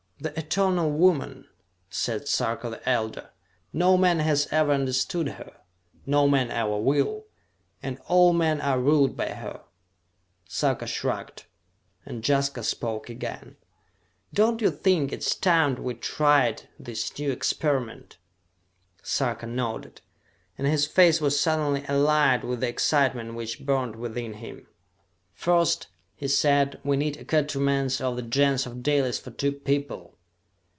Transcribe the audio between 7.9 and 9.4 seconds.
all men are ruled by